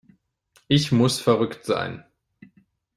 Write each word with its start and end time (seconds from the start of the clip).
Ich 0.67 0.91
muss 0.91 1.19
verrückt 1.21 1.63
sein. 1.63 2.03